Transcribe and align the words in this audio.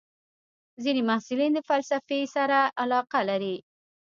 ځینې 0.83 1.01
محصلین 1.09 1.51
د 1.55 1.59
فلسفې 1.69 2.21
سره 2.35 2.59
علاقه 2.81 3.19
لري. 3.29 3.55